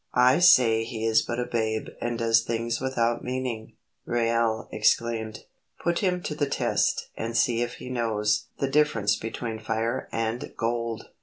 [0.17, 3.73] "I say he is but a babe and does things without meaning,"
[4.03, 5.41] Reuel exclaimed.
[5.79, 10.53] "Put him to the test, and see if he knows the difference between fire and
[10.57, 11.09] gold.